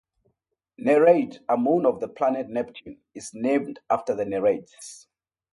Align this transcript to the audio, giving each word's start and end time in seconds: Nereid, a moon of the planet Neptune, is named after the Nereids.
Nereid, 0.79 1.41
a 1.47 1.55
moon 1.55 1.85
of 1.85 1.99
the 1.99 2.07
planet 2.07 2.49
Neptune, 2.49 2.97
is 3.13 3.35
named 3.35 3.81
after 3.87 4.15
the 4.15 4.25
Nereids. 4.25 5.05